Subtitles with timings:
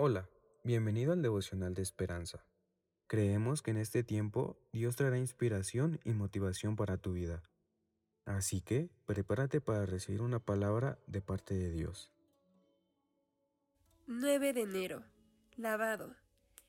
[0.00, 0.30] Hola,
[0.62, 2.46] bienvenido al devocional de esperanza.
[3.08, 7.42] Creemos que en este tiempo Dios traerá inspiración y motivación para tu vida.
[8.24, 12.12] Así que prepárate para recibir una palabra de parte de Dios.
[14.06, 15.02] 9 de enero.
[15.56, 16.14] Lavado.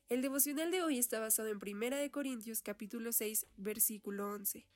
[0.08, 4.66] El devocional de hoy está basado en 1 de Corintios capítulo 6, versículo 11.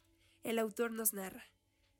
[0.45, 1.43] El autor nos narra: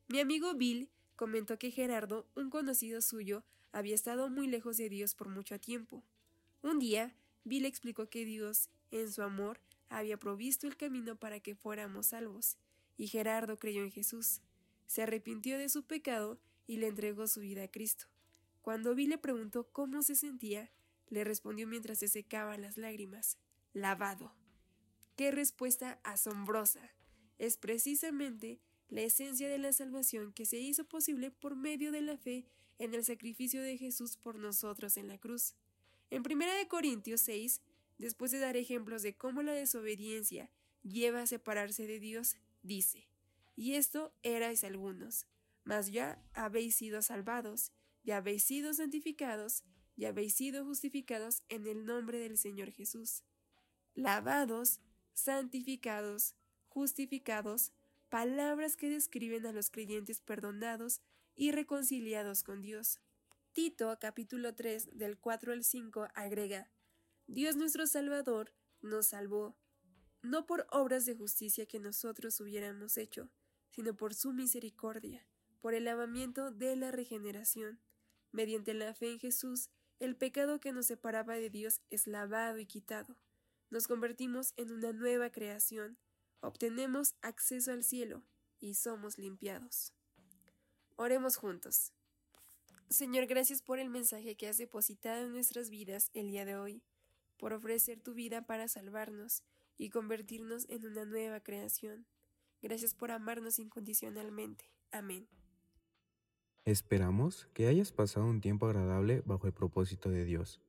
[0.07, 3.43] Mi amigo Bill comentó que Gerardo, un conocido suyo,
[3.73, 6.05] había estado muy lejos de Dios por mucho tiempo.
[6.65, 11.53] Un día, Bill explicó que Dios, en su amor, había provisto el camino para que
[11.53, 12.57] fuéramos salvos,
[12.97, 14.41] y Gerardo creyó en Jesús.
[14.87, 18.05] Se arrepintió de su pecado y le entregó su vida a Cristo.
[18.63, 20.71] Cuando Bill le preguntó cómo se sentía,
[21.09, 23.37] le respondió mientras se secaban las lágrimas,
[23.73, 24.33] lavado.
[25.15, 26.89] ¡Qué respuesta asombrosa!
[27.37, 28.59] Es precisamente
[28.89, 32.47] la esencia de la salvación que se hizo posible por medio de la fe
[32.79, 35.53] en el sacrificio de Jesús por nosotros en la cruz.
[36.09, 37.61] En 1 Corintios 6,
[37.97, 40.51] después de dar ejemplos de cómo la desobediencia
[40.83, 43.07] lleva a separarse de Dios, dice,
[43.55, 45.27] Y esto erais algunos,
[45.63, 47.71] mas ya habéis sido salvados,
[48.03, 49.63] ya habéis sido santificados,
[49.95, 53.23] ya habéis sido justificados en el nombre del Señor Jesús.
[53.95, 54.81] Lavados,
[55.13, 56.35] santificados,
[56.67, 57.71] justificados,
[58.09, 61.01] palabras que describen a los creyentes perdonados
[61.35, 62.99] y reconciliados con Dios.
[63.55, 66.69] Tito capítulo 3 del 4 al 5 agrega,
[67.25, 69.55] Dios nuestro Salvador nos salvó,
[70.21, 73.29] no por obras de justicia que nosotros hubiéramos hecho,
[73.69, 75.25] sino por su misericordia,
[75.61, 77.79] por el lavamiento de la regeneración.
[78.33, 82.65] Mediante la fe en Jesús, el pecado que nos separaba de Dios es lavado y
[82.65, 83.15] quitado.
[83.69, 85.97] Nos convertimos en una nueva creación,
[86.41, 88.21] obtenemos acceso al cielo
[88.59, 89.93] y somos limpiados.
[90.97, 91.93] Oremos juntos.
[92.95, 96.81] Señor, gracias por el mensaje que has depositado en nuestras vidas el día de hoy,
[97.35, 99.43] por ofrecer tu vida para salvarnos
[99.77, 102.05] y convertirnos en una nueva creación.
[102.61, 104.71] Gracias por amarnos incondicionalmente.
[104.93, 105.27] Amén.
[106.63, 110.61] Esperamos que hayas pasado un tiempo agradable bajo el propósito de Dios.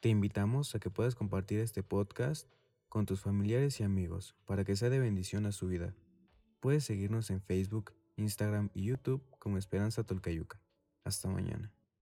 [0.00, 2.50] Te invitamos a que puedas compartir este podcast
[2.88, 5.94] con tus familiares y amigos para que sea de bendición a su vida.
[6.60, 10.58] Puedes seguirnos en Facebook, Instagram y YouTube como Esperanza Tolcayuca.
[11.08, 11.72] Hasta mañana.